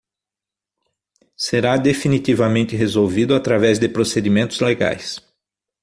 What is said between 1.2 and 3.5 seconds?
Será definitivamente resolvido